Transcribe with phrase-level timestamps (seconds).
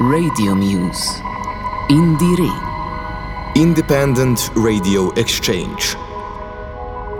[0.00, 1.22] Radio Muse.
[1.88, 2.52] INDIERE.
[3.56, 5.96] Independent Radio Exchange.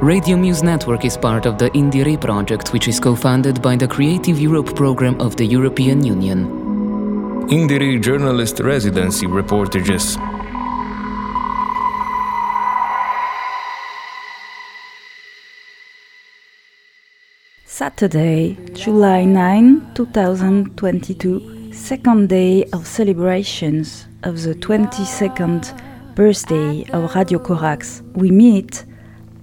[0.03, 3.89] Radio Muse Network is part of the INDIERE project, which is co funded by the
[3.89, 7.49] Creative Europe program of the European Union.
[7.49, 10.19] INDIERE Journalist Residency Reportages.
[17.65, 28.03] Saturday, July 9, 2022, second day of celebrations of the 22nd birthday of Radio Corax.
[28.15, 28.85] We meet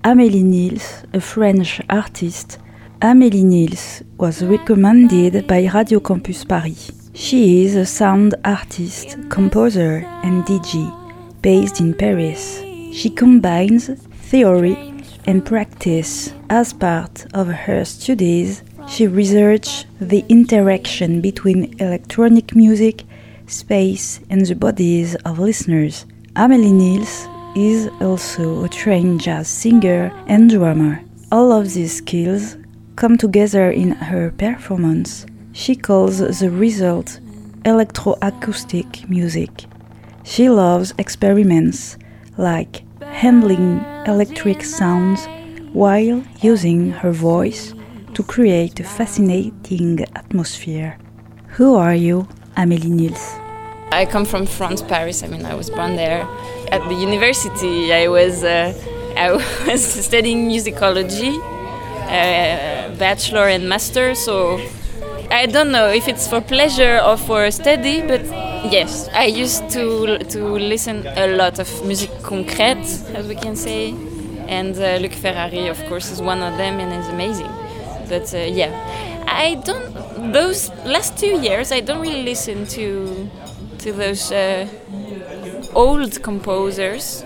[0.03, 2.57] Amélie Nilles, a French artist.
[3.01, 6.91] Amélie Nilles was recommended by Radio Campus Paris.
[7.13, 10.91] She is a sound artist, composer, and DJ
[11.41, 12.59] based in Paris.
[12.91, 14.93] She combines theory
[15.27, 16.33] and practice.
[16.49, 23.03] As part of her studies, she researched the interaction between electronic music,
[23.47, 26.05] space, and the bodies of listeners.
[26.35, 31.01] Amélie Nilles is also a trained jazz singer and drummer.
[31.31, 32.57] All of these skills
[32.95, 35.25] come together in her performance.
[35.53, 37.19] She calls the result
[37.63, 39.65] electroacoustic music.
[40.23, 41.97] She loves experiments
[42.37, 45.27] like handling electric sounds
[45.73, 47.73] while using her voice
[48.13, 50.97] to create a fascinating atmosphere.
[51.57, 53.39] Who are you, Amélie Nilles?
[53.91, 55.23] I come from France, Paris.
[55.23, 56.27] I mean, I was born there.
[56.71, 58.73] At the university, I was uh,
[59.15, 59.31] I
[59.67, 61.37] was studying musicology,
[62.07, 64.15] uh, bachelor and master.
[64.15, 64.59] So
[65.29, 68.23] I don't know if it's for pleasure or for study, but
[68.71, 73.93] yes, I used to to listen a lot of music concrète, as we can say,
[74.47, 77.62] and uh, Luc Ferrari, of course, is one of them, and is amazing.
[78.13, 78.71] But uh, yeah,
[79.27, 80.31] I don't.
[80.33, 83.27] Those last two years, I don't really listen to
[83.79, 84.67] to those uh,
[85.73, 87.25] old composers,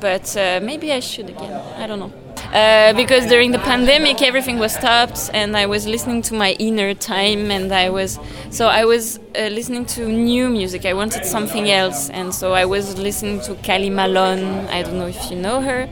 [0.00, 1.52] but uh, maybe I should again.
[1.76, 2.12] I don't know.
[2.54, 6.94] Uh, because during the pandemic everything was stopped and i was listening to my inner
[6.94, 8.18] time and i was
[8.50, 12.64] so i was uh, listening to new music i wanted something else and so i
[12.64, 15.88] was listening to Kali Malone i don't know if you know her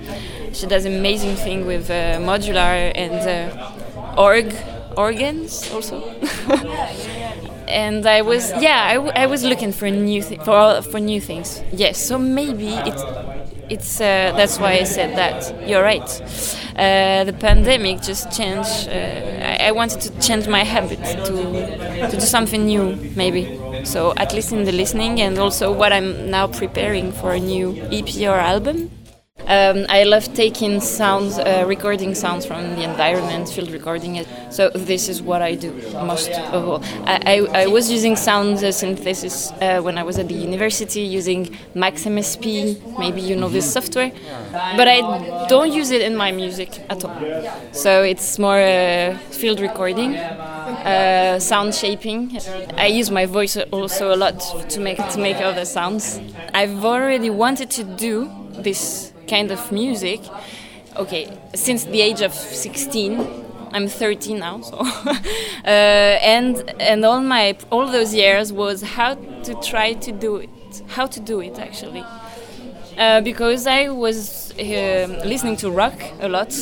[0.52, 3.77] she does amazing thing with uh, modular and uh,
[4.18, 4.54] org
[4.96, 6.02] organs also.
[7.68, 11.20] And I was yeah I, w- I was looking for new thi- for for new
[11.20, 11.62] things.
[11.72, 13.02] Yes so maybe it's
[13.68, 15.68] it's uh, that's why I said that.
[15.68, 16.08] You're right.
[16.76, 22.16] Uh, the pandemic just changed uh, I, I wanted to change my habit to to
[22.16, 23.44] do something new maybe.
[23.84, 27.76] So at least in the listening and also what I'm now preparing for a new
[27.90, 28.90] EP or album
[29.48, 34.28] um, I love taking sounds, uh, recording sounds from the environment, field recording it.
[34.50, 35.72] So this is what I do
[36.04, 36.82] most of all.
[37.06, 41.00] I, I, I was using sound uh, synthesis uh, when I was at the university
[41.00, 42.98] using Max MSP.
[42.98, 44.12] Maybe you know this software,
[44.52, 47.16] but I don't use it in my music at all.
[47.72, 50.14] So it's more uh, field recording.
[50.14, 52.38] Uh, sound shaping.
[52.76, 54.38] I use my voice also a lot
[54.68, 56.20] to make to make other sounds.
[56.52, 58.30] I've already wanted to do
[58.62, 60.20] this kind of music.
[60.96, 63.20] Okay, since the age of 16,
[63.72, 64.78] I'm 13 now, so
[65.64, 70.82] uh, and and all my all those years was how to try to do it,
[70.88, 72.04] how to do it actually.
[72.96, 76.52] Uh, because I was uh, listening to rock a lot.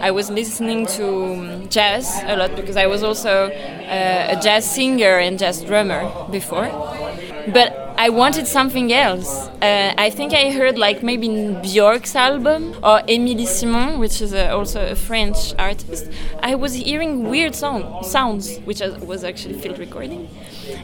[0.00, 4.64] I was listening to um, jazz a lot because I was also uh, a jazz
[4.64, 6.70] singer and jazz drummer before.
[7.52, 9.46] But I wanted something else.
[9.62, 14.50] Uh, I think I heard like maybe Björk's album or Émilie Simon, which is a,
[14.50, 16.10] also a French artist.
[16.42, 20.28] I was hearing weird song, sounds, which was actually field recording,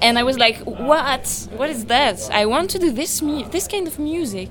[0.01, 0.59] and I was like,
[0.91, 1.49] "What?
[1.57, 2.19] What is that?
[2.31, 3.19] I want to do this
[3.51, 4.51] this kind of music,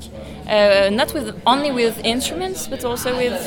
[0.49, 3.39] uh, not with only with instruments, but also with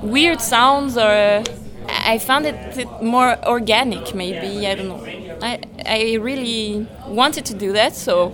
[0.00, 1.44] weird sounds or." Uh,
[1.86, 2.56] I found it
[3.02, 4.66] more organic, maybe.
[4.66, 5.04] I don't know.
[5.42, 8.32] I, I really wanted to do that, so.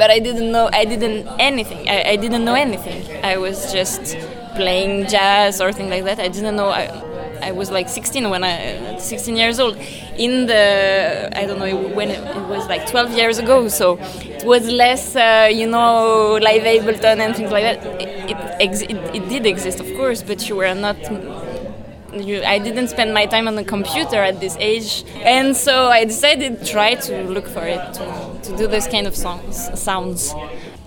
[0.00, 1.86] But I didn't know, I didn't anything.
[1.86, 3.22] I, I didn't know anything.
[3.22, 4.16] I was just
[4.56, 6.18] playing jazz or things like that.
[6.18, 6.70] I didn't know.
[6.70, 6.84] I,
[7.42, 9.76] I was like 16 when I, 16 years old.
[10.16, 14.42] In the, I don't know when it, it was like 12 years ago, so it
[14.42, 18.00] was less, uh, you know, Live Ableton and things like that.
[18.00, 18.08] It,
[18.58, 20.96] it, it, it did exist, of course, but you were not
[22.14, 26.04] you, I didn't spend my time on the computer at this age, and so I
[26.04, 30.34] decided to try to look for it to, to do this kind of songs, sounds.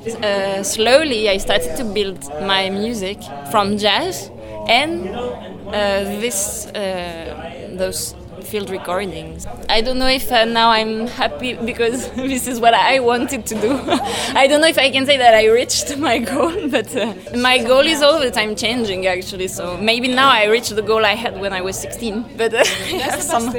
[0.06, 3.20] Uh, slowly, I started to build my music
[3.52, 4.30] from jazz
[4.68, 8.16] and uh, this uh, those
[8.54, 9.48] field recordings.
[9.68, 13.56] I don't know if uh, now I'm happy because this is what I wanted to
[13.56, 13.72] do.
[14.42, 17.58] I don't know if I can say that I reached my goal, but uh, my
[17.58, 19.48] goal is all the time changing actually.
[19.48, 22.38] So maybe now I reached the goal I had when I was 16.
[22.38, 23.50] But uh, I have some,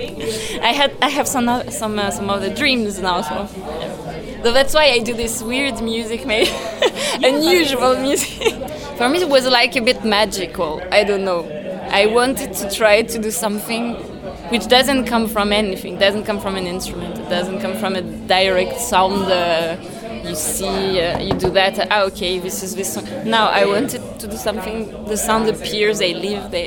[0.70, 3.22] I had I have some some uh, some other dreams now.
[3.22, 3.48] So.
[4.44, 6.50] So that's why I do this weird music, maybe
[7.32, 8.52] unusual music.
[8.98, 10.82] For me, it was like a bit magical.
[10.92, 11.40] I don't know.
[12.00, 14.13] I wanted to try to do something
[14.50, 18.02] which doesn't come from anything, doesn't come from an instrument, it doesn't come from a
[18.02, 19.24] direct sound.
[19.30, 19.76] Uh,
[20.24, 21.86] you see, uh, you do that.
[21.90, 23.06] Ah, okay, this is this song.
[23.24, 25.04] Now I wanted to do something.
[25.04, 26.66] The sound appears, they live, they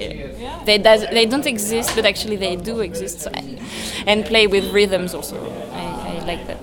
[0.66, 3.22] they does, they don't exist, but actually they do exist.
[3.22, 3.60] So I,
[4.06, 5.38] and play with rhythms also.
[5.72, 6.60] I, I like that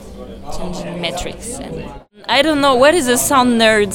[0.56, 3.92] changing metrics and I don't know what is a sound nerd.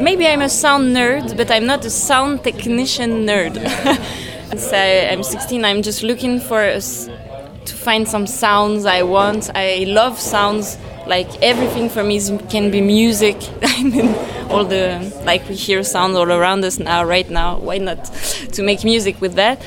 [0.00, 3.56] Maybe I'm a sound nerd, but I'm not a sound technician nerd.
[4.52, 5.64] I'm 16.
[5.64, 9.50] I'm just looking for a, to find some sounds I want.
[9.54, 10.76] I love sounds.
[11.06, 13.36] Like everything for me is, can be music.
[13.62, 14.14] I mean,
[14.50, 17.58] all the like we hear sounds all around us now, right now.
[17.58, 18.04] Why not
[18.52, 19.62] to make music with that?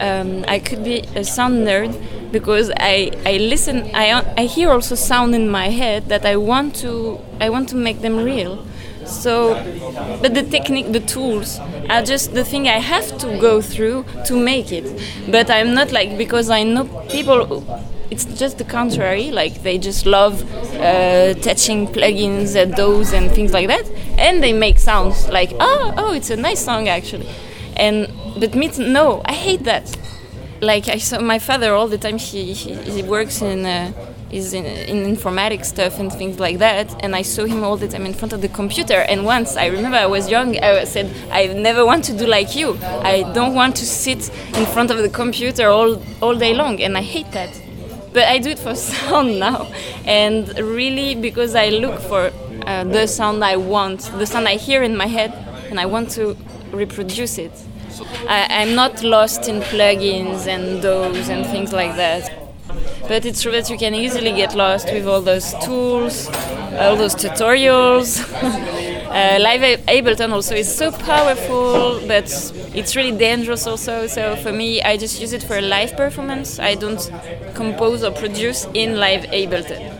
[0.00, 1.92] Um, I could be a sound nerd
[2.30, 6.76] because I, I listen I, I hear also sound in my head that I want
[6.76, 8.64] to I want to make them real
[9.08, 9.54] so
[10.22, 11.58] but the technique the tools
[11.88, 14.86] are just the thing I have to go through to make it
[15.30, 17.64] but I'm not like because I know people
[18.10, 20.42] it's just the contrary like they just love
[20.76, 23.86] uh, touching plugins at those and things like that
[24.18, 27.28] and they make sounds like oh oh it's a nice song actually
[27.76, 29.96] and but me no I hate that
[30.60, 32.18] like I saw my father all the time.
[32.18, 33.64] He he, he works in.
[33.64, 33.92] Uh,
[34.30, 37.88] is in, in informatics stuff and things like that and i saw him all the
[37.88, 41.10] time in front of the computer and once i remember i was young i said
[41.30, 42.78] i never want to do like you.
[42.82, 46.96] I don't want to sit in front of the computer all, all day long and
[46.96, 47.50] i hate that.
[48.12, 49.70] But i do it for sound now
[50.04, 52.30] and really because i look for
[52.66, 55.32] uh, the sound i want the sound i hear in my head
[55.70, 56.36] and i want to
[56.72, 57.52] reproduce it.
[58.28, 62.47] I, am not lost in plugins and those and things like that.
[63.08, 66.28] But it's true that you can easily get lost with all those tools,
[66.78, 68.20] all those tutorials.
[68.42, 72.24] uh, Live Ableton also is so powerful, but
[72.74, 74.06] it's really dangerous also.
[74.08, 76.58] So for me, I just use it for a live performance.
[76.58, 77.10] I don't
[77.54, 79.94] compose or produce in Live Ableton.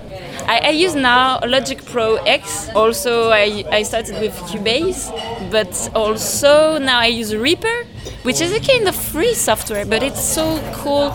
[0.46, 2.68] I, I, use now Logic Pro X.
[2.74, 5.10] Also, I, I started with Cubase,
[5.50, 7.84] but also now I use Reaper
[8.22, 11.12] which is a kind of free software, but it's so cool,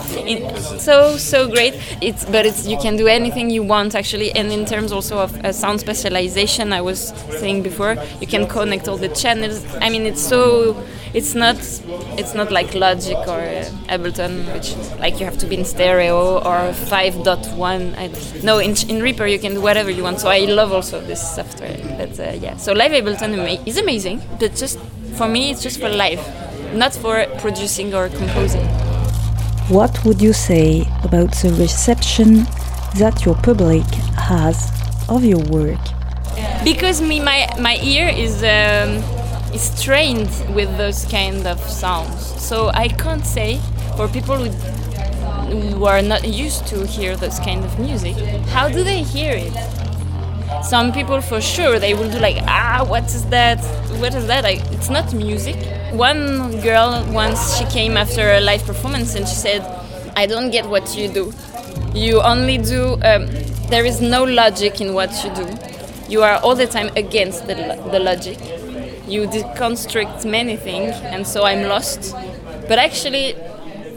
[0.77, 1.73] so so great.
[2.01, 5.31] It's but it's you can do anything you want actually, and in terms also of
[5.45, 9.63] uh, sound spatialization, I was saying before, you can connect all the channels.
[9.79, 10.75] I mean, it's so
[11.13, 11.55] it's not
[12.19, 16.39] it's not like Logic or uh, Ableton, which like you have to be in stereo
[16.49, 18.43] or 5.1.
[18.43, 20.19] no, in, in Reaper you can do whatever you want.
[20.19, 21.77] So I love also this software.
[21.97, 24.77] But uh, yeah, so Live Ableton is amazing, but just
[25.15, 26.19] for me it's just for live
[26.73, 28.65] not for producing or composing.
[29.69, 32.45] What would you say about the reception
[32.97, 33.85] that your public
[34.17, 34.71] has
[35.09, 35.79] of your work?
[36.63, 39.03] Because me, my, my ear is, um,
[39.53, 42.41] is trained with those kind of sounds.
[42.41, 43.59] So I can't say
[43.95, 44.49] for people who,
[45.59, 48.15] who are not used to hear those kind of music,
[48.47, 49.53] how do they hear it?
[50.63, 53.59] Some people for sure they will do like ah what is that
[53.99, 55.57] what is that like, it's not music
[55.93, 59.61] one girl once she came after a live performance and she said,
[60.15, 61.33] "I don't get what you do.
[61.93, 62.93] You only do.
[63.03, 63.27] Um,
[63.69, 65.47] there is no logic in what you do.
[66.09, 67.55] You are all the time against the,
[67.91, 68.37] the logic.
[69.07, 72.13] You deconstruct many things, and so I'm lost.
[72.67, 73.35] But actually,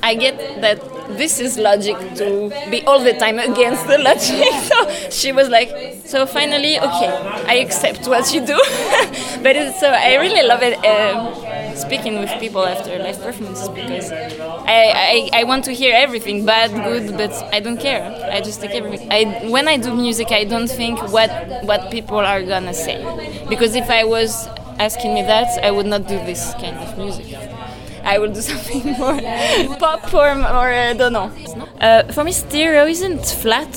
[0.03, 0.81] I get that
[1.17, 4.53] this is logic to be all the time against the logic.
[4.71, 5.71] so she was like,
[6.05, 7.11] so finally, okay,
[7.47, 8.57] I accept what you do.
[9.43, 10.79] but so I really love it.
[10.85, 11.46] Uh,
[11.77, 16.71] speaking with people after live performances because I, I, I want to hear everything bad
[16.85, 18.03] good but I don't care.
[18.33, 19.11] I just take everything.
[19.11, 21.31] I when I do music I don't think what
[21.65, 22.99] what people are gonna say.
[23.49, 27.39] Because if I was asking me that I would not do this kind of music.
[28.05, 29.21] I will do something more
[29.79, 31.31] pop or, or I don't know.
[31.81, 33.73] Uh, for me stereo isn't flat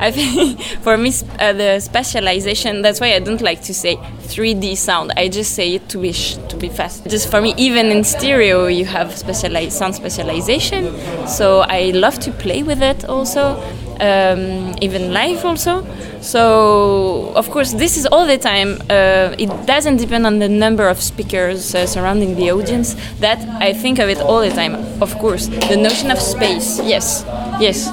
[0.00, 2.82] I think for me, uh, the spatialization.
[2.82, 5.12] That's why I don't like to say 3D sound.
[5.16, 7.04] I just say it to be to be fast.
[7.08, 11.28] Just for me, even in stereo, you have spatialized sound spatialization.
[11.28, 13.56] So I love to play with it also.
[14.00, 15.86] um, even live also.
[16.20, 18.80] So of course this is all the time.
[18.90, 22.94] Uh, it doesn't depend on the number of speakers uh, surrounding the audience.
[23.20, 24.74] That I think of it all the time.
[25.02, 26.80] Of course, the notion of space.
[26.82, 27.24] Yes,
[27.60, 27.88] yes.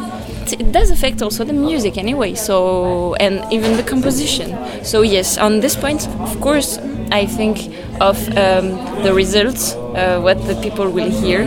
[0.51, 2.35] It does affect also the music anyway.
[2.35, 4.55] So and even the composition.
[4.83, 6.77] So yes, on this point, of course,
[7.11, 11.43] I think of um, the results, uh, what the people will hear.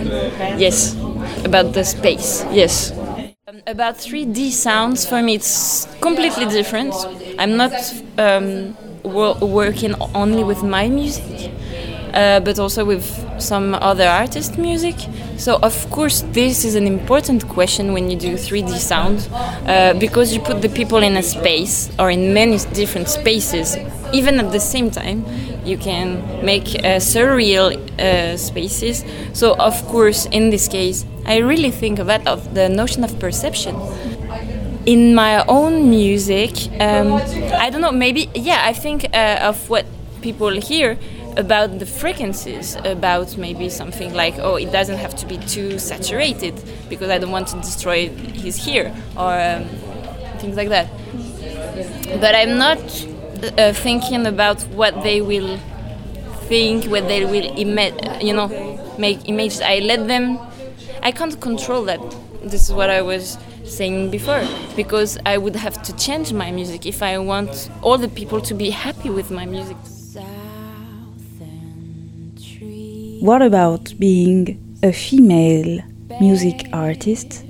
[0.59, 0.95] Yes,
[1.45, 2.45] about the space.
[2.53, 2.93] Yes.
[3.49, 6.95] Um, about 3D sounds, for me, it's completely different.
[7.39, 7.73] I'm not
[8.19, 11.51] um, wo working only with my music,
[12.15, 13.05] uh, but also with
[13.41, 14.95] some other artist music.
[15.37, 19.29] So of course this is an important question when you do 3D sound
[19.67, 23.77] uh, because you put the people in a space or in many different spaces
[24.13, 25.25] even at the same time
[25.65, 31.71] you can make uh, surreal uh, spaces so of course in this case I really
[31.71, 33.75] think of that of the notion of perception
[34.87, 37.15] in my own music um,
[37.55, 39.87] I don't know maybe yeah I think uh, of what
[40.21, 40.99] people hear
[41.37, 46.55] about the frequencies, about maybe something like, oh, it doesn't have to be too saturated
[46.89, 49.65] because I don't want to destroy his ear, or um,
[50.39, 50.89] things like that.
[52.21, 52.79] But I'm not
[53.59, 55.59] uh, thinking about what they will
[56.49, 58.49] think, what they will ima- you know,
[58.99, 59.61] make images.
[59.61, 60.39] I let them.
[61.03, 62.01] I can't control that.
[62.43, 66.85] This is what I was saying before because I would have to change my music
[66.85, 69.77] if I want all the people to be happy with my music.
[73.25, 75.81] What about being a female
[76.21, 77.43] music artist?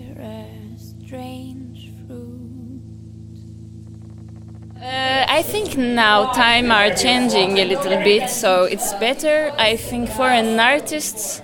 [4.80, 9.50] Uh, I think now time are changing a little bit, so it's better.
[9.58, 11.42] I think for an artist,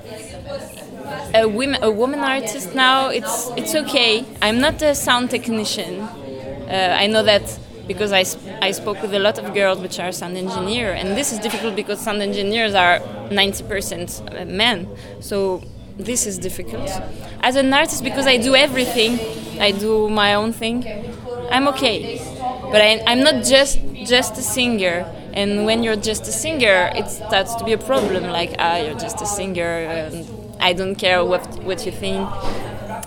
[1.35, 4.25] a woman, a woman artist now, it's it's okay.
[4.41, 6.03] I'm not a sound technician.
[6.03, 7.59] Uh, I know that
[7.91, 8.25] because I,
[8.63, 11.75] I spoke with a lot of girls which are sound engineer and this is difficult
[11.75, 14.89] because sound engineers are 90% men.
[15.19, 15.61] So
[15.99, 16.89] this is difficult.
[17.41, 19.13] As an artist because i do everything
[19.61, 20.79] i do my own thing
[21.51, 21.99] i'm okay.
[22.73, 23.81] But I, i'm not just
[24.15, 24.97] just a singer.
[25.33, 28.23] And when you're just a singer it starts to be a problem.
[28.41, 30.15] Like ah you're just a singer and
[30.61, 32.23] i don't care what what you think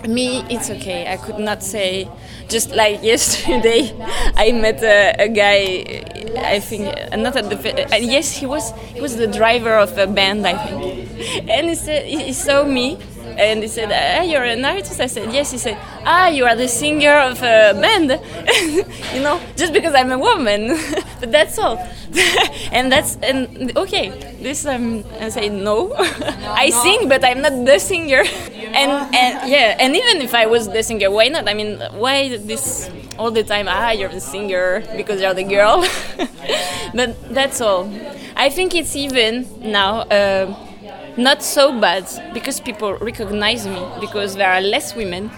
[0.08, 2.08] me it's okay i could not say
[2.48, 3.92] just like yesterday
[4.36, 6.04] i met a, a guy
[6.44, 7.56] i think uh, not at the
[7.92, 11.74] uh, yes he was he was the driver of a band i think and he
[11.74, 12.98] said he saw me
[13.36, 16.54] and he said, ah, "You're an artist." I said, "Yes." He said, "Ah, you are
[16.54, 18.10] the singer of a band."
[19.14, 20.78] you know, just because I'm a woman,
[21.20, 21.78] but that's all.
[22.70, 24.10] and that's and okay.
[24.40, 25.94] This um, I say no.
[26.46, 28.22] I sing, but I'm not the singer.
[28.74, 31.48] And and yeah, and even if I was the singer, why not?
[31.48, 33.66] I mean, why this all the time?
[33.68, 35.86] Ah, you're the singer because you're the girl.
[36.94, 37.90] but that's all.
[38.36, 40.00] I think it's even now.
[40.02, 40.54] Uh,
[41.16, 45.30] not so bad because people recognize me because there are less women.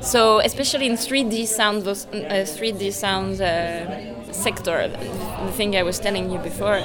[0.00, 1.94] So especially in 3D sound, uh,
[2.46, 6.78] 3D sound uh, sector, the thing I was telling you before,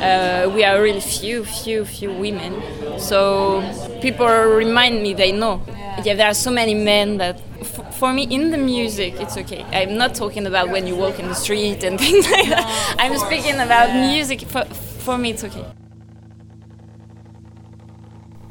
[0.00, 2.62] uh, we are really few, few, few women.
[2.98, 3.62] So
[4.00, 5.62] people remind me they know.
[6.04, 7.40] Yeah, there are so many men that
[7.94, 9.64] for me in the music it's okay.
[9.72, 12.96] I'm not talking about when you walk in the street and things like that.
[12.98, 14.42] I'm speaking about music.
[14.42, 15.66] For, for me it's okay.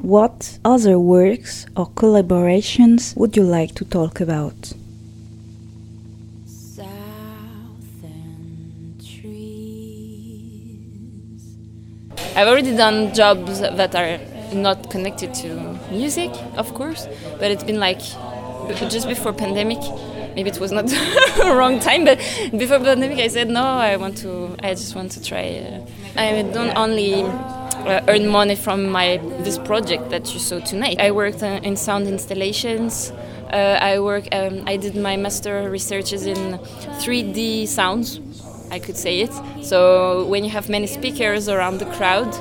[0.02, 4.74] What other works or collaborations would you like to talk about?
[12.38, 14.20] I've already done jobs that are
[14.54, 17.08] not connected to music, of course,
[17.40, 18.00] but it's been like
[18.90, 19.80] just before pandemic.
[20.36, 22.20] Maybe it was not the wrong time, but
[22.52, 23.64] before pandemic, I said no.
[23.64, 24.56] I want to.
[24.62, 25.46] I just want to try.
[26.16, 31.00] Uh, I don't only uh, earn money from my this project that you saw tonight.
[31.00, 33.10] I worked uh, in sound installations.
[33.52, 34.28] Uh, I work.
[34.32, 36.60] Um, I did my master researches in
[37.02, 38.20] 3D sounds.
[38.72, 39.32] I could say it.
[39.64, 42.34] So when you have many speakers around the crowd,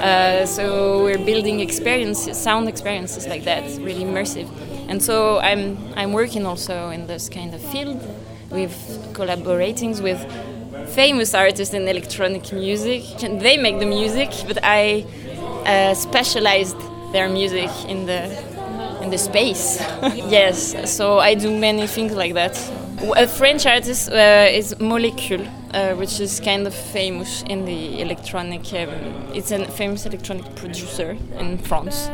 [0.00, 4.48] uh, so we're building experiences, sound experiences like that, really immersive.
[4.88, 8.00] And so I'm I'm working also in this kind of field
[8.50, 8.74] with
[9.12, 10.20] collaborating with
[10.94, 13.02] famous artists in electronic music.
[13.18, 15.04] They make the music, but I
[15.66, 16.78] uh, spatialized
[17.12, 18.22] their music in the
[19.02, 19.80] in the space.
[20.14, 22.56] yes, so I do many things like that.
[23.16, 28.72] A French artist uh, is Molecule, uh, which is kind of famous in the electronic.
[28.72, 28.88] Um,
[29.34, 32.08] it's a famous electronic producer in France,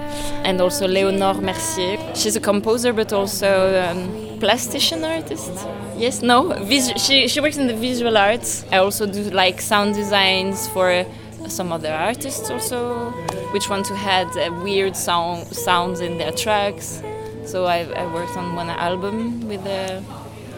[0.44, 1.98] and also Léonore Mercier.
[2.14, 3.48] she's a composer but also
[3.84, 5.52] um, plastician artist.
[5.96, 6.52] Yes, no,
[6.96, 8.64] she she works in the visual arts.
[8.72, 11.04] I also do like sound designs for
[11.48, 13.10] some other artists also,
[13.52, 17.02] which want to add uh, weird sound sounds in their tracks.
[17.44, 20.00] So I, I worked on one album with uh,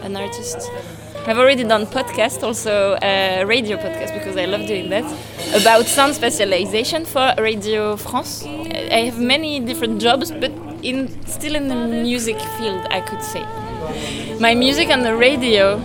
[0.03, 0.71] an artist.
[1.28, 5.02] I've already done podcast, also a radio podcast because I love doing that
[5.61, 8.45] about sound spatialization for Radio France.
[8.45, 10.52] I have many different jobs, but
[10.85, 13.45] in still in the music field, I could say.
[14.38, 15.80] My music on the radio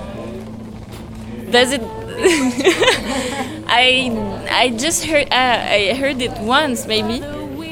[1.50, 1.82] does it.
[3.68, 4.12] I
[4.48, 7.24] I just heard uh, I heard it once maybe.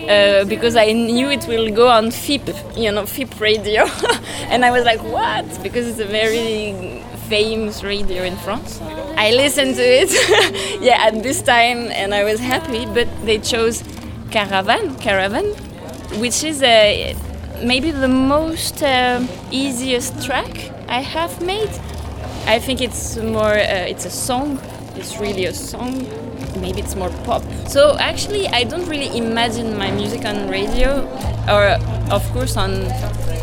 [0.09, 3.85] Uh, because I knew it will go on FIP, you know, FIP radio,
[4.49, 8.81] and I was like, "What?" Because it's a very famous radio in France.
[9.15, 12.85] I listened to it, yeah, at this time, and I was happy.
[12.85, 13.83] But they chose
[14.31, 15.45] Caravan, Caravan,
[16.19, 17.15] which is a,
[17.63, 21.69] maybe the most uh, easiest track I have made.
[22.45, 24.59] I think it's more, uh, it's a song.
[24.95, 26.05] It's really a song.
[26.57, 27.43] Maybe it's more pop.
[27.67, 31.05] So actually, I don't really imagine my music on radio,
[31.47, 31.77] or
[32.11, 32.85] of course on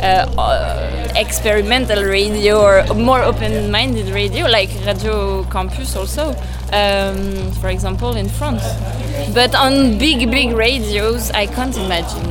[0.01, 6.35] uh, uh, experimental radio or more open-minded radio, like Radio Campus also,
[6.71, 8.63] um, for example, in France.
[9.33, 12.23] But on big, big radios, I can't imagine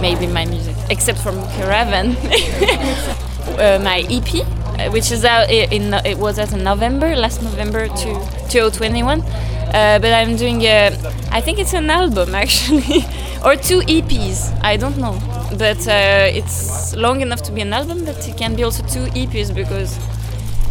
[0.00, 2.16] maybe my music, except from Caravan,
[3.58, 7.88] uh, my EP, uh, which is out in, it was out in November, last November
[7.88, 8.14] to
[8.48, 9.22] 2021.
[9.74, 10.96] Uh, but I'm doing a,
[11.32, 13.04] I think it's an album actually,
[13.44, 14.56] or two EPs.
[14.62, 15.18] I don't know,
[15.58, 19.06] but uh, it's long enough to be an album, but it can be also two
[19.20, 19.96] EPs because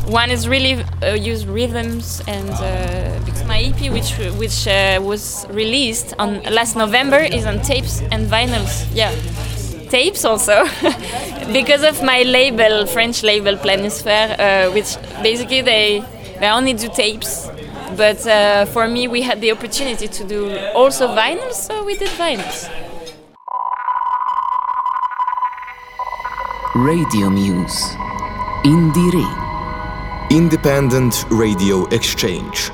[0.07, 5.45] one is really uh, use rhythms and uh, because my EP, which which uh, was
[5.49, 8.87] released on last November, is on tapes and vinyls.
[8.93, 9.11] Yeah,
[9.89, 10.65] tapes also.
[11.51, 16.01] Because of my label, French label Planisphère, uh, which basically they
[16.39, 17.49] they only do tapes
[17.95, 22.09] but uh, for me, we had the opportunity to do also vinyls, so we did
[22.09, 22.69] vinyls.
[26.75, 27.95] Radio Muse.
[28.65, 29.27] INDIERE.
[30.31, 32.71] Independent Radio Exchange.